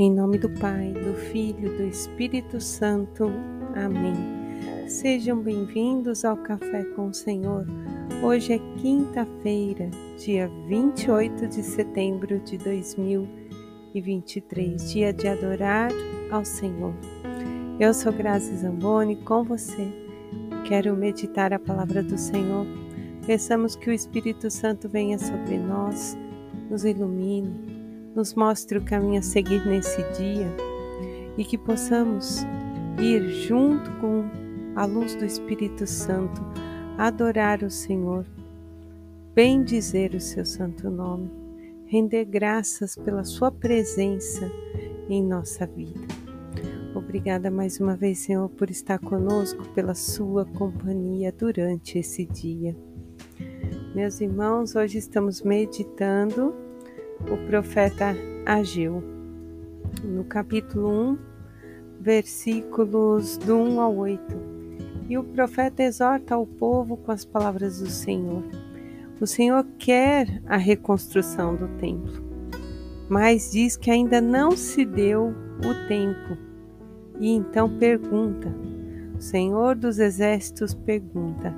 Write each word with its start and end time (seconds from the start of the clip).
Em 0.00 0.10
nome 0.10 0.38
do 0.38 0.48
Pai, 0.48 0.92
do 0.94 1.12
Filho, 1.12 1.76
do 1.76 1.82
Espírito 1.82 2.58
Santo. 2.58 3.30
Amém. 3.76 4.14
Sejam 4.88 5.38
bem-vindos 5.38 6.24
ao 6.24 6.38
Café 6.38 6.84
com 6.96 7.08
o 7.08 7.14
Senhor. 7.14 7.66
Hoje 8.22 8.54
é 8.54 8.58
quinta-feira, 8.80 9.90
dia 10.16 10.50
28 10.68 11.48
de 11.48 11.62
setembro 11.62 12.40
de 12.40 12.56
2023, 12.56 14.90
dia 14.90 15.12
de 15.12 15.28
adorar 15.28 15.90
ao 16.30 16.46
Senhor. 16.46 16.94
Eu 17.78 17.92
sou 17.92 18.10
Grazi 18.10 18.56
Zamboni 18.56 19.16
com 19.16 19.44
você. 19.44 19.86
Quero 20.66 20.96
meditar 20.96 21.52
a 21.52 21.58
palavra 21.58 22.02
do 22.02 22.16
Senhor. 22.16 22.66
Peçamos 23.26 23.76
que 23.76 23.90
o 23.90 23.92
Espírito 23.92 24.50
Santo 24.50 24.88
venha 24.88 25.18
sobre 25.18 25.58
nós, 25.58 26.16
nos 26.70 26.86
ilumine, 26.86 27.79
nos 28.14 28.34
mostre 28.34 28.78
o 28.78 28.84
caminho 28.84 29.18
a 29.18 29.22
seguir 29.22 29.66
nesse 29.66 30.02
dia 30.12 30.48
e 31.36 31.44
que 31.44 31.56
possamos 31.56 32.44
ir 32.98 33.28
junto 33.28 33.90
com 33.92 34.24
a 34.76 34.84
luz 34.84 35.14
do 35.14 35.24
Espírito 35.24 35.86
Santo, 35.86 36.40
adorar 36.98 37.62
o 37.62 37.70
Senhor, 37.70 38.26
bendizer 39.34 40.14
o 40.14 40.20
seu 40.20 40.44
santo 40.44 40.90
nome, 40.90 41.30
render 41.86 42.24
graças 42.24 42.96
pela 42.96 43.24
sua 43.24 43.50
presença 43.50 44.50
em 45.08 45.22
nossa 45.22 45.66
vida. 45.66 46.00
Obrigada 46.94 47.50
mais 47.50 47.80
uma 47.80 47.96
vez, 47.96 48.18
Senhor, 48.18 48.48
por 48.50 48.70
estar 48.70 48.98
conosco, 48.98 49.68
pela 49.70 49.94
sua 49.94 50.44
companhia 50.44 51.32
durante 51.32 51.98
esse 51.98 52.26
dia. 52.26 52.76
Meus 53.94 54.20
irmãos, 54.20 54.74
hoje 54.76 54.98
estamos 54.98 55.42
meditando 55.42 56.54
o 57.28 57.36
profeta 57.46 58.14
Ageu. 58.46 59.02
No 60.04 60.24
capítulo 60.24 60.88
1, 61.12 61.18
versículos 62.00 63.36
do 63.36 63.56
1 63.56 63.80
ao 63.80 63.96
8. 63.96 64.20
E 65.08 65.18
o 65.18 65.24
profeta 65.24 65.82
exorta 65.82 66.34
ao 66.34 66.46
povo 66.46 66.96
com 66.96 67.10
as 67.10 67.24
palavras 67.24 67.80
do 67.80 67.88
Senhor. 67.88 68.44
O 69.20 69.26
Senhor 69.26 69.66
quer 69.78 70.40
a 70.46 70.56
reconstrução 70.56 71.54
do 71.54 71.68
templo, 71.78 72.24
mas 73.08 73.50
diz 73.50 73.76
que 73.76 73.90
ainda 73.90 74.20
não 74.20 74.52
se 74.52 74.84
deu 74.84 75.34
o 75.58 75.88
tempo. 75.88 76.38
E 77.18 77.30
então 77.30 77.68
pergunta: 77.76 78.48
o 78.48 78.79
Senhor 79.20 79.76
dos 79.76 79.98
Exércitos 79.98 80.74
pergunta: 80.74 81.54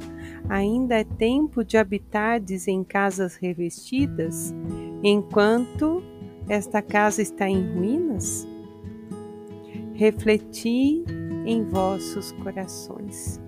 Ainda 0.49 0.97
é 0.97 1.05
tempo 1.05 1.65
de 1.65 1.79
habitardes 1.79 2.69
em 2.69 2.85
casas 2.85 3.37
revestidas? 3.37 4.53
enquanto 5.03 6.03
esta 6.49 6.81
casa 6.81 7.23
está 7.23 7.49
em 7.49 7.75
ruínas? 7.75 8.47
Refleti 9.95 11.05
em 11.45 11.65
vossos 11.65 12.33
corações. 12.33 13.41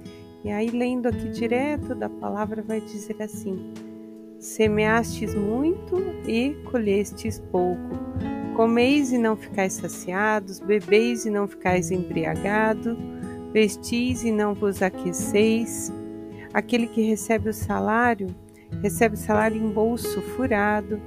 E 0.44 0.50
aí, 0.50 0.68
lendo 0.68 1.06
aqui 1.06 1.28
direto 1.30 1.94
da 1.94 2.08
palavra, 2.08 2.62
vai 2.62 2.80
dizer 2.80 3.20
assim: 3.22 3.72
Semeastes 4.38 5.34
muito 5.34 5.96
e 6.28 6.54
colhestes 6.70 7.40
pouco. 7.50 8.04
Comeis 8.54 9.10
e 9.10 9.18
não 9.18 9.36
ficais 9.36 9.72
saciados, 9.72 10.60
bebeis 10.60 11.24
e 11.24 11.30
não 11.30 11.48
ficais 11.48 11.90
embriagados, 11.90 12.96
vestis 13.54 14.24
e 14.24 14.32
não 14.32 14.52
vos 14.52 14.82
aqueceis. 14.82 15.92
Aquele 16.52 16.88
que 16.88 17.02
recebe 17.02 17.48
o 17.48 17.54
salário, 17.54 18.34
recebe 18.82 19.14
o 19.14 19.18
salário 19.18 19.56
em 19.56 19.70
bolso 19.70 20.20
furado 20.20 21.00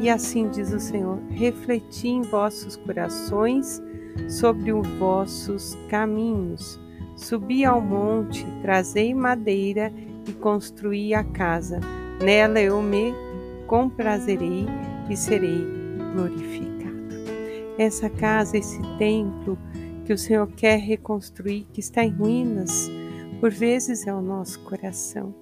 e 0.00 0.08
assim 0.08 0.48
diz 0.48 0.72
o 0.72 0.80
Senhor: 0.80 1.20
refleti 1.28 2.08
em 2.08 2.22
vossos 2.22 2.74
corações 2.76 3.82
sobre 4.28 4.72
os 4.72 4.88
vossos 4.98 5.76
caminhos. 5.90 6.80
Subi 7.16 7.66
ao 7.66 7.82
monte, 7.82 8.46
trazei 8.62 9.12
madeira 9.12 9.92
e 10.26 10.32
construí 10.32 11.12
a 11.12 11.22
casa. 11.22 11.80
Nela 12.22 12.60
eu 12.60 12.80
me 12.80 13.12
comprazerei 13.66 14.66
e 15.10 15.16
serei 15.16 15.66
glorificado. 16.14 16.70
Essa 17.78 18.08
casa, 18.08 18.56
esse 18.56 18.80
templo 18.98 19.58
que 20.10 20.14
o 20.14 20.18
Senhor 20.18 20.48
quer 20.56 20.80
reconstruir, 20.80 21.68
que 21.72 21.78
está 21.78 22.02
em 22.02 22.10
ruínas, 22.10 22.90
por 23.38 23.52
vezes 23.52 24.08
é 24.08 24.12
o 24.12 24.20
nosso 24.20 24.58
coração. 24.64 25.32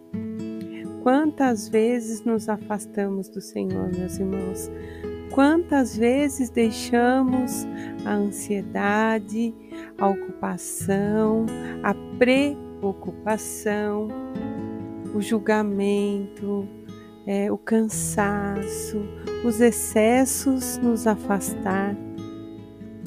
Quantas 1.03 1.71
vezes 1.71 2.23
nos 2.23 2.51
afastamos 2.51 3.31
do 3.31 3.41
Senhor, 3.41 3.91
meus 3.97 4.19
irmãos? 4.19 4.71
Quantas 5.31 5.97
vezes 5.97 6.51
deixamos 6.51 7.67
a 8.05 8.13
ansiedade, 8.13 9.55
a 9.97 10.07
ocupação, 10.07 11.47
a 11.83 11.95
preocupação, 12.19 14.09
o 15.15 15.23
julgamento, 15.23 16.69
é, 17.27 17.51
o 17.51 17.57
cansaço, 17.57 19.01
os 19.47 19.63
excessos 19.63 20.77
nos 20.77 21.07
afastar 21.07 21.97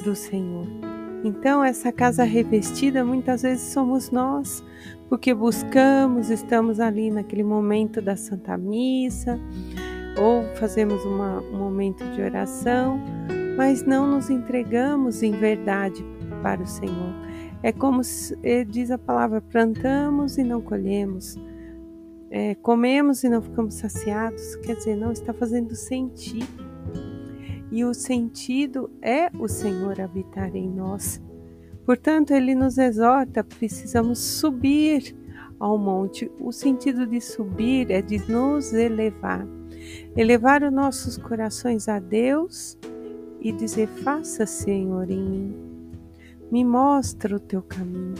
do 0.02 0.16
Senhor. 0.16 0.81
Então, 1.24 1.62
essa 1.62 1.92
casa 1.92 2.24
revestida 2.24 3.04
muitas 3.04 3.42
vezes 3.42 3.72
somos 3.72 4.10
nós, 4.10 4.62
porque 5.08 5.32
buscamos, 5.32 6.30
estamos 6.30 6.80
ali 6.80 7.10
naquele 7.10 7.44
momento 7.44 8.02
da 8.02 8.16
Santa 8.16 8.56
Missa, 8.56 9.38
ou 10.18 10.42
fazemos 10.56 11.04
uma, 11.04 11.40
um 11.40 11.58
momento 11.58 12.04
de 12.12 12.22
oração, 12.22 13.00
mas 13.56 13.84
não 13.84 14.06
nos 14.06 14.30
entregamos 14.30 15.22
em 15.22 15.32
verdade 15.32 16.04
para 16.42 16.62
o 16.62 16.66
Senhor. 16.66 17.14
É 17.62 17.70
como 17.70 18.02
se, 18.02 18.36
eh, 18.42 18.64
diz 18.64 18.90
a 18.90 18.98
palavra: 18.98 19.40
plantamos 19.40 20.36
e 20.38 20.42
não 20.42 20.60
colhemos, 20.60 21.36
é, 22.30 22.54
comemos 22.56 23.22
e 23.22 23.28
não 23.28 23.40
ficamos 23.40 23.74
saciados, 23.74 24.56
quer 24.56 24.74
dizer, 24.74 24.96
não 24.96 25.12
está 25.12 25.32
fazendo 25.32 25.76
sentido. 25.76 26.71
E 27.72 27.86
o 27.86 27.94
sentido 27.94 28.90
é 29.00 29.30
o 29.38 29.48
Senhor 29.48 29.98
habitar 29.98 30.54
em 30.54 30.68
nós. 30.68 31.18
Portanto, 31.86 32.32
ele 32.32 32.54
nos 32.54 32.76
exorta, 32.76 33.42
precisamos 33.42 34.18
subir 34.18 35.16
ao 35.58 35.78
monte. 35.78 36.30
O 36.38 36.52
sentido 36.52 37.06
de 37.06 37.18
subir 37.18 37.90
é 37.90 38.02
de 38.02 38.18
nos 38.30 38.74
elevar. 38.74 39.48
Elevar 40.14 40.62
os 40.62 40.70
nossos 40.70 41.16
corações 41.16 41.88
a 41.88 41.98
Deus 41.98 42.76
e 43.40 43.50
dizer: 43.50 43.88
Faça, 43.88 44.44
Senhor, 44.44 45.10
em 45.10 45.22
mim. 45.22 45.56
Me 46.50 46.66
mostra 46.66 47.34
o 47.34 47.40
teu 47.40 47.62
caminho. 47.62 48.14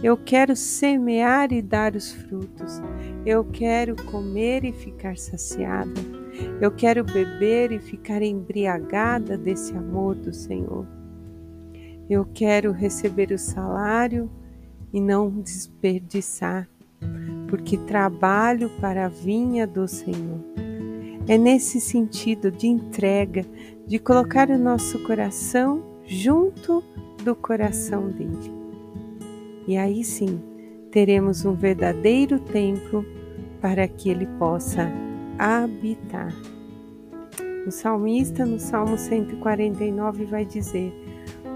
Eu 0.00 0.16
quero 0.16 0.54
semear 0.54 1.52
e 1.52 1.60
dar 1.60 1.96
os 1.96 2.12
frutos. 2.12 2.80
Eu 3.24 3.44
quero 3.44 3.96
comer 4.04 4.64
e 4.64 4.72
ficar 4.72 5.18
saciada. 5.18 6.25
Eu 6.60 6.70
quero 6.70 7.04
beber 7.04 7.72
e 7.72 7.78
ficar 7.78 8.22
embriagada 8.22 9.36
desse 9.36 9.74
amor 9.76 10.14
do 10.14 10.32
Senhor. 10.32 10.86
Eu 12.08 12.24
quero 12.32 12.72
receber 12.72 13.32
o 13.32 13.38
salário 13.38 14.30
e 14.92 15.00
não 15.00 15.28
desperdiçar, 15.28 16.68
porque 17.48 17.76
trabalho 17.76 18.70
para 18.80 19.06
a 19.06 19.08
vinha 19.08 19.66
do 19.66 19.86
Senhor. 19.86 20.40
É 21.28 21.36
nesse 21.36 21.80
sentido 21.80 22.50
de 22.50 22.68
entrega, 22.68 23.44
de 23.86 23.98
colocar 23.98 24.48
o 24.48 24.58
nosso 24.58 25.02
coração 25.04 25.82
junto 26.06 26.82
do 27.24 27.34
coração 27.34 28.08
dele. 28.08 28.52
E 29.66 29.76
aí 29.76 30.04
sim, 30.04 30.40
teremos 30.92 31.44
um 31.44 31.54
verdadeiro 31.54 32.38
templo 32.38 33.04
para 33.60 33.88
que 33.88 34.08
ele 34.08 34.26
possa 34.38 34.88
habitar. 35.38 36.32
O 37.66 37.70
salmista, 37.70 38.46
no 38.46 38.58
Salmo 38.58 38.96
149, 38.96 40.24
vai 40.24 40.44
dizer: 40.44 40.92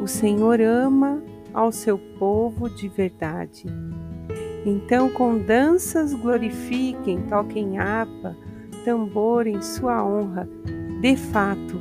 o 0.03 0.06
Senhor 0.06 0.61
ama 0.61 1.23
ao 1.53 1.71
seu 1.71 1.99
povo 2.19 2.71
de 2.71 2.88
verdade. 2.88 3.67
Então, 4.65 5.11
com 5.11 5.38
danças 5.38 6.15
glorifiquem, 6.15 7.23
toquem 7.23 7.79
harpa, 7.79 8.37
tambor 8.85 9.47
em 9.47 9.61
sua 9.61 10.05
honra. 10.05 10.49
De 11.00 11.17
fato, 11.17 11.81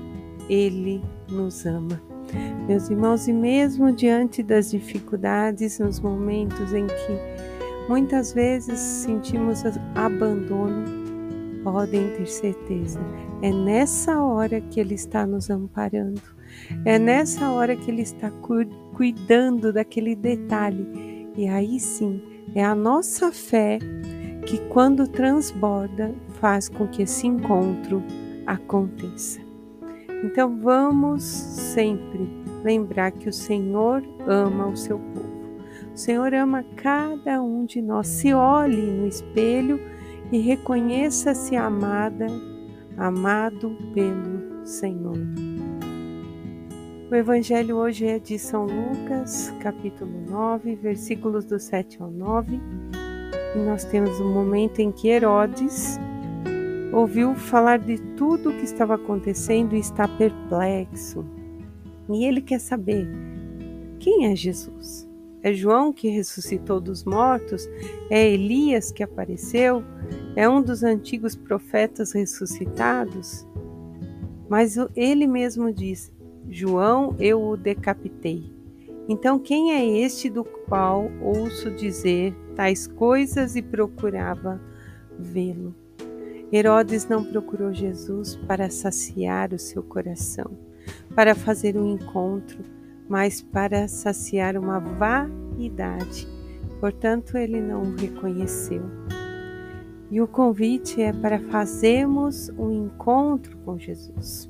Ele 0.50 1.02
nos 1.30 1.66
ama. 1.66 2.02
Meus 2.68 2.90
irmãos, 2.90 3.28
e 3.28 3.34
mesmo 3.34 3.92
diante 3.92 4.44
das 4.44 4.72
dificuldades, 4.72 5.80
nos 5.80 6.00
momentos 6.00 6.74
em 6.74 6.86
que 6.88 7.88
muitas 7.88 8.34
vezes 8.34 8.80
sentimos 8.80 9.64
abandono, 9.96 10.99
podem 11.64 12.10
ter 12.10 12.28
certeza, 12.28 13.00
é 13.42 13.52
nessa 13.52 14.22
hora 14.22 14.60
que 14.62 14.80
Ele 14.80 14.96
está 14.96 15.26
nos 15.26 15.50
amparando 15.50 16.40
é 16.86 16.98
nessa 17.00 17.50
hora 17.50 17.76
que 17.76 17.90
Ele 17.90 18.02
está 18.02 18.32
cuidando 18.94 19.74
daquele 19.74 20.16
detalhe. 20.16 21.30
E 21.36 21.48
aí 21.48 21.80
sim, 21.80 22.22
é 22.56 22.64
a 22.64 22.76
nossa 22.76 23.32
fé 23.32 23.80
que, 24.46 24.58
quando 24.70 25.08
transborda, 25.08 26.14
faz 26.40 26.68
com 26.70 26.88
que 26.88 27.04
esse 27.04 27.28
encontro 27.28 28.04
aconteça. 28.46 29.40
Então 30.24 30.60
vamos 30.60 31.24
sempre 31.24 32.30
lembrar 32.64 33.12
que 33.12 33.30
o 33.30 33.34
Senhor 33.34 34.04
ama 34.28 34.68
o 34.68 34.76
seu 34.76 35.00
povo. 35.00 35.30
O 35.94 35.98
Senhor 35.98 36.34
ama 36.34 36.64
cada 36.76 37.42
um 37.42 37.66
de 37.66 37.82
nós. 37.82 38.08
Se 38.08 38.34
olhe 38.34 38.82
no 38.82 39.08
espelho 39.08 39.80
e 40.32 40.40
reconheça-se 40.40 41.56
amada, 41.56 42.28
amado 42.98 43.76
pelo 43.94 44.66
Senhor. 44.66 45.18
O 47.10 47.16
Evangelho 47.16 47.78
hoje 47.78 48.06
é 48.06 48.20
de 48.20 48.38
São 48.38 48.66
Lucas, 48.66 49.52
capítulo 49.62 50.12
9, 50.30 50.76
versículos 50.76 51.44
do 51.46 51.60
7 51.60 52.00
ao 52.04 52.12
9. 52.12 52.60
E 53.56 53.60
nós 53.60 53.84
temos 53.86 54.20
um 54.20 54.32
momento 54.32 54.80
em 54.80 54.92
que 54.92 55.08
Herodes 55.08 56.00
ouviu 56.94 57.34
falar 57.34 57.80
de 57.80 57.98
tudo 58.16 58.50
o 58.50 58.54
que 58.54 58.64
estava 58.64 58.94
acontecendo 58.94 59.76
e 59.76 59.80
está 59.80 60.08
perplexo. 60.08 61.26
E 62.12 62.26
ele 62.26 62.42
quer 62.42 62.60
saber 62.60 63.08
quem 64.00 64.28
é 64.28 64.36
Jesus. 64.36 65.09
É 65.42 65.54
João 65.54 65.94
que 65.94 66.10
ressuscitou 66.10 66.82
dos 66.82 67.04
mortos? 67.04 67.70
É 68.10 68.30
Elias 68.30 68.92
que 68.92 69.04
apareceu? 69.04 69.84
É 70.36 70.50
um 70.50 70.62
dos 70.62 70.84
antigos 70.84 71.36
profetas 71.36 72.12
ressuscitados? 72.12 73.48
Mas 74.50 74.76
ele 74.96 75.28
mesmo 75.28 75.72
diz: 75.72 76.12
João, 76.50 77.16
eu 77.20 77.42
o 77.42 77.56
decapitei. 77.56 78.52
Então, 79.08 79.40
quem 79.40 79.74
é 79.74 80.00
este 80.02 80.30
do 80.30 80.44
qual 80.44 81.10
ouço 81.22 81.72
dizer 81.72 82.36
tais 82.56 82.86
coisas 82.86 83.56
e 83.56 83.62
procurava 83.62 84.62
vê-lo? 85.18 85.74
Herodes 86.52 87.08
não 87.08 87.24
procurou 87.24 87.72
Jesus 87.72 88.36
para 88.36 88.70
saciar 88.70 89.54
o 89.54 89.60
seu 89.60 89.84
coração, 89.84 90.52
para 91.16 91.36
fazer 91.36 91.78
um 91.78 91.94
encontro, 91.94 92.64
mas 93.10 93.42
para 93.42 93.88
saciar 93.88 94.56
uma 94.56 94.80
vaidade. 94.80 96.28
Portanto, 96.80 97.36
ele 97.36 97.60
não 97.60 97.82
o 97.82 97.96
reconheceu. 97.96 98.84
E 100.12 100.22
o 100.22 100.28
convite 100.28 101.02
é 101.02 101.12
para 101.12 101.40
fazermos 101.40 102.50
um 102.58 102.86
encontro 102.86 103.58
com 103.66 103.78
Jesus. 103.78 104.50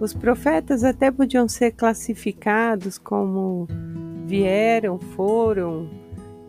Os 0.00 0.14
profetas 0.14 0.82
até 0.82 1.10
podiam 1.10 1.48
ser 1.48 1.72
classificados 1.72 2.98
como 2.98 3.66
vieram, 4.26 4.98
foram, 4.98 5.88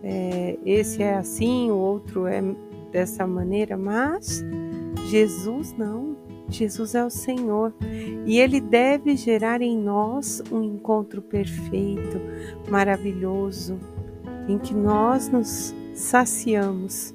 é, 0.02 0.58
esse 0.66 1.04
é 1.04 1.16
assim, 1.16 1.70
o 1.70 1.76
outro 1.76 2.26
é 2.26 2.42
dessa 2.92 3.28
maneira, 3.28 3.76
mas 3.76 4.44
Jesus 5.10 5.74
não. 5.78 6.15
Jesus 6.50 6.96
é 6.96 7.04
o 7.04 7.10
Senhor 7.10 7.74
e 8.26 8.40
Ele 8.40 8.62
deve 8.62 9.16
gerar 9.16 9.62
em 9.62 9.78
nós 9.78 10.42
um 10.52 10.62
encontro 10.62 11.22
perfeito, 11.22 12.20
maravilhoso, 12.70 13.80
em 14.48 14.58
que 14.58 14.74
nós 14.74 15.30
nos 15.30 15.74
saciamos. 15.94 17.14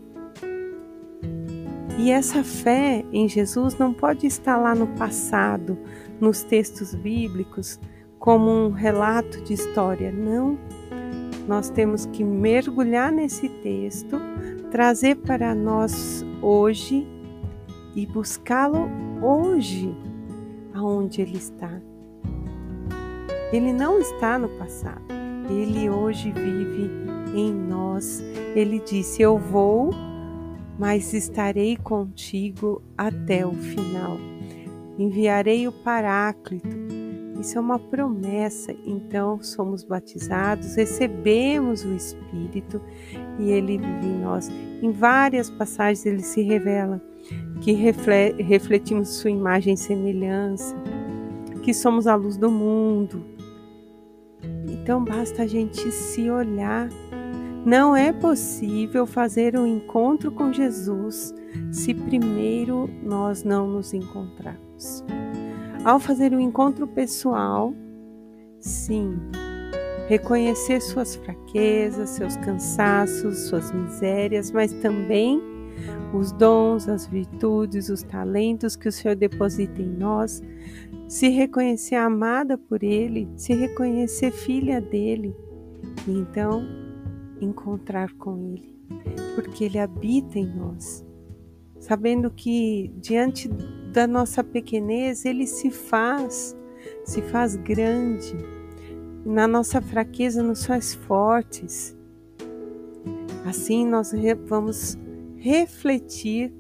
E 1.98 2.10
essa 2.10 2.42
fé 2.42 3.04
em 3.12 3.28
Jesus 3.28 3.76
não 3.76 3.92
pode 3.92 4.26
estar 4.26 4.56
lá 4.56 4.74
no 4.74 4.86
passado, 4.86 5.78
nos 6.18 6.42
textos 6.42 6.94
bíblicos, 6.94 7.78
como 8.18 8.50
um 8.50 8.70
relato 8.70 9.42
de 9.42 9.52
história. 9.52 10.10
Não. 10.10 10.58
Nós 11.46 11.68
temos 11.68 12.06
que 12.06 12.24
mergulhar 12.24 13.12
nesse 13.12 13.48
texto 13.48 14.18
trazer 14.70 15.16
para 15.16 15.54
nós 15.54 16.24
hoje 16.40 17.06
e 17.94 18.06
buscá-lo 18.06 18.88
hoje, 19.22 19.94
aonde 20.75 21.22
ele 21.22 21.37
está. 21.37 21.81
Ele 23.52 23.72
não 23.72 23.99
está 23.99 24.38
no 24.38 24.49
passado, 24.50 25.02
ele 25.49 25.90
hoje 25.90 26.31
vive 26.32 26.90
em 27.34 27.52
nós. 27.52 28.22
Ele 28.55 28.81
disse: 28.81 29.22
Eu 29.22 29.38
vou, 29.38 29.90
mas 30.78 31.12
estarei 31.12 31.76
contigo 31.76 32.82
até 32.96 33.46
o 33.46 33.52
final. 33.52 34.17
Enviarei 34.99 35.66
o 35.66 35.73
Paráclito 35.73 36.90
isso 37.40 37.56
é 37.56 37.61
uma 37.61 37.78
promessa. 37.78 38.76
Então, 38.84 39.43
somos 39.43 39.82
batizados, 39.82 40.75
recebemos 40.75 41.84
o 41.84 41.94
Espírito 41.94 42.82
e 43.38 43.50
ele 43.50 43.78
vive 43.78 44.06
em 44.06 44.20
nós. 44.20 44.50
Em 44.82 44.90
várias 44.90 45.49
passagens 45.49 46.05
ele 46.05 46.23
se 46.23 46.43
revela 46.43 47.00
que 47.61 47.72
refletimos 47.72 49.08
sua 49.08 49.31
imagem 49.31 49.75
e 49.75 49.76
semelhança, 49.76 50.75
que 51.62 51.75
somos 51.75 52.06
a 52.06 52.14
luz 52.14 52.37
do 52.37 52.50
mundo. 52.50 53.25
Então, 54.69 55.05
basta 55.05 55.43
a 55.43 55.46
gente 55.46 55.90
se 55.93 56.31
olhar. 56.31 56.88
Não 57.64 57.94
é 57.94 58.12
possível 58.12 59.06
fazer 59.06 59.56
um 59.58 59.67
encontro 59.67 60.32
com 60.32 60.52
Jesus 60.52 61.34
se 61.70 61.93
primeiro 61.93 62.88
nós 63.02 63.44
não 63.44 63.66
nos 63.66 63.93
encontrarmos. 63.93 65.05
Ao 65.84 66.00
fazer 66.00 66.32
um 66.32 66.40
encontro 66.40 66.87
pessoal, 66.87 67.75
sim, 68.58 69.19
reconhecer 70.08 70.81
suas 70.81 71.16
fraquezas, 71.16 72.11
seus 72.11 72.37
cansaços, 72.38 73.49
suas 73.49 73.70
misérias, 73.73 74.50
mas 74.50 74.73
também 74.75 75.40
os 76.12 76.32
dons, 76.32 76.88
as 76.88 77.06
virtudes, 77.06 77.88
os 77.88 78.02
talentos 78.02 78.76
que 78.76 78.88
o 78.88 78.92
Senhor 78.92 79.16
deposita 79.16 79.80
em 79.80 79.88
nós, 79.88 80.42
se 81.08 81.28
reconhecer 81.28 81.96
amada 81.96 82.56
por 82.56 82.82
Ele, 82.82 83.28
se 83.36 83.54
reconhecer 83.54 84.30
filha 84.30 84.80
dele, 84.80 85.34
e 86.06 86.12
então 86.12 86.62
encontrar 87.40 88.12
com 88.14 88.54
Ele, 88.54 88.74
porque 89.34 89.64
Ele 89.64 89.78
habita 89.78 90.38
em 90.38 90.46
nós, 90.46 91.04
sabendo 91.78 92.30
que 92.30 92.92
diante 92.98 93.48
da 93.92 94.06
nossa 94.06 94.42
pequenez, 94.42 95.24
ele 95.24 95.46
se 95.46 95.70
faz, 95.70 96.56
se 97.04 97.20
faz 97.22 97.56
grande. 97.56 98.36
Na 99.24 99.46
nossa 99.46 99.82
fraqueza 99.82 100.42
nos 100.42 100.64
faz 100.64 100.94
fortes. 100.94 101.96
Assim 103.44 103.86
nós 103.86 104.12
vamos 104.46 104.96
refletir 105.40 106.52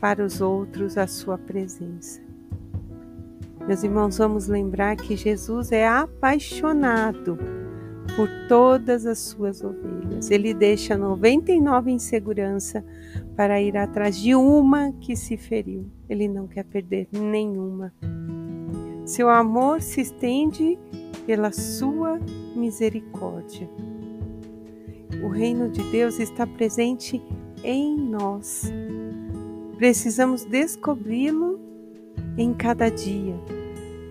para 0.00 0.24
os 0.24 0.40
outros 0.40 0.96
a 0.96 1.08
sua 1.08 1.36
presença. 1.36 2.20
Meus 3.66 3.82
irmãos, 3.82 4.16
vamos 4.16 4.46
lembrar 4.46 4.96
que 4.96 5.16
Jesus 5.16 5.72
é 5.72 5.86
apaixonado 5.86 7.36
por 8.14 8.28
todas 8.48 9.04
as 9.04 9.18
suas 9.18 9.62
ovelhas. 9.62 10.30
Ele 10.30 10.54
deixa 10.54 10.96
99 10.96 11.90
em 11.90 11.98
segurança 11.98 12.84
para 13.36 13.60
ir 13.60 13.76
atrás 13.76 14.16
de 14.16 14.34
uma 14.34 14.92
que 14.92 15.16
se 15.16 15.36
feriu. 15.36 15.90
Ele 16.08 16.28
não 16.28 16.46
quer 16.46 16.64
perder 16.64 17.08
nenhuma. 17.12 17.92
Seu 19.04 19.28
amor 19.28 19.82
se 19.82 20.00
estende 20.00 20.78
pela 21.26 21.50
sua 21.50 22.20
misericórdia. 22.54 23.68
O 25.22 25.28
reino 25.28 25.68
de 25.68 25.82
Deus 25.90 26.20
está 26.20 26.46
presente 26.46 27.20
em 27.62 27.96
nós. 27.96 28.70
Precisamos 29.76 30.44
descobri-lo 30.44 31.60
em 32.36 32.52
cada 32.52 32.88
dia, 32.88 33.34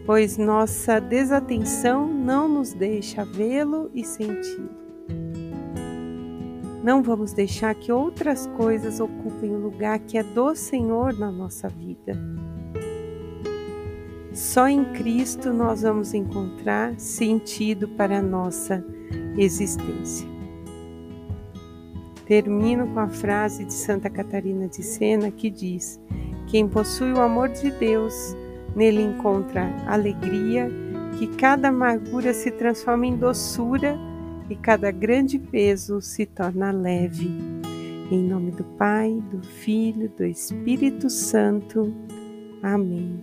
pois 0.05 0.37
nossa 0.37 0.99
desatenção 0.99 2.07
não 2.07 2.47
nos 2.47 2.73
deixa 2.73 3.25
vê-lo 3.25 3.89
e 3.93 4.03
senti-lo. 4.03 4.69
Não 6.83 7.03
vamos 7.03 7.33
deixar 7.33 7.75
que 7.75 7.91
outras 7.91 8.47
coisas 8.55 9.01
ocupem 9.01 9.53
o 9.53 9.59
lugar 9.59 9.99
que 9.99 10.17
é 10.17 10.23
do 10.23 10.55
Senhor 10.55 11.13
na 11.13 11.29
nossa 11.29 11.67
vida. 11.67 12.17
Só 14.33 14.67
em 14.67 14.85
Cristo 14.93 15.51
nós 15.51 15.81
vamos 15.81 16.13
encontrar 16.13 16.97
sentido 16.99 17.87
para 17.89 18.19
a 18.19 18.21
nossa 18.21 18.85
existência. 19.35 20.36
Termino 22.27 22.87
com 22.87 22.99
a 22.99 23.07
frase 23.07 23.63
de 23.63 23.73
Santa 23.73 24.09
Catarina 24.09 24.67
de 24.67 24.83
Sena 24.83 25.31
que 25.31 25.49
diz: 25.49 25.99
Quem 26.47 26.67
possui 26.67 27.13
o 27.13 27.21
amor 27.21 27.47
de 27.49 27.71
Deus, 27.71 28.35
nele 28.75 29.01
encontra 29.01 29.73
alegria, 29.87 30.69
que 31.17 31.27
cada 31.37 31.69
amargura 31.69 32.33
se 32.33 32.51
transforma 32.51 33.05
em 33.05 33.15
doçura 33.15 33.97
e 34.49 34.55
cada 34.55 34.91
grande 34.91 35.39
peso 35.39 36.01
se 36.01 36.25
torna 36.25 36.71
leve. 36.71 37.29
Em 38.11 38.23
nome 38.23 38.51
do 38.51 38.63
Pai, 38.63 39.21
do 39.31 39.41
Filho, 39.41 40.09
do 40.17 40.25
Espírito 40.25 41.09
Santo. 41.09 41.93
Amém. 42.61 43.21